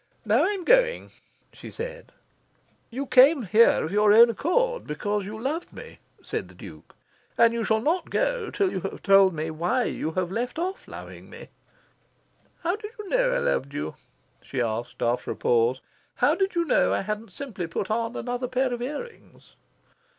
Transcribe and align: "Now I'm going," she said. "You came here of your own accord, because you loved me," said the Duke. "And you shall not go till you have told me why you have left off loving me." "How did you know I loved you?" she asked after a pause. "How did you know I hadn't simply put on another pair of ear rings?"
"Now 0.25 0.45
I'm 0.45 0.63
going," 0.63 1.11
she 1.53 1.69
said. 1.69 2.11
"You 2.89 3.05
came 3.05 3.43
here 3.43 3.83
of 3.85 3.91
your 3.91 4.13
own 4.13 4.31
accord, 4.31 4.87
because 4.87 5.25
you 5.27 5.39
loved 5.39 5.71
me," 5.71 5.99
said 6.23 6.47
the 6.47 6.55
Duke. 6.55 6.95
"And 7.37 7.53
you 7.53 7.63
shall 7.63 7.81
not 7.81 8.09
go 8.09 8.49
till 8.49 8.71
you 8.71 8.79
have 8.81 9.03
told 9.03 9.31
me 9.35 9.51
why 9.51 9.83
you 9.83 10.13
have 10.13 10.31
left 10.31 10.57
off 10.57 10.87
loving 10.87 11.29
me." 11.29 11.49
"How 12.63 12.75
did 12.77 12.89
you 12.97 13.09
know 13.09 13.31
I 13.31 13.37
loved 13.37 13.75
you?" 13.75 13.93
she 14.41 14.59
asked 14.59 15.03
after 15.03 15.29
a 15.29 15.35
pause. 15.35 15.81
"How 16.15 16.33
did 16.33 16.55
you 16.55 16.65
know 16.65 16.91
I 16.91 17.01
hadn't 17.01 17.31
simply 17.31 17.67
put 17.67 17.91
on 17.91 18.15
another 18.15 18.47
pair 18.47 18.73
of 18.73 18.81
ear 18.81 19.03
rings?" 19.03 19.55